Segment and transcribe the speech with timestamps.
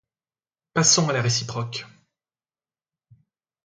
[0.73, 1.85] Passons à la réciproque.